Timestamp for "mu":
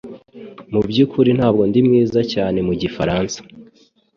2.67-2.73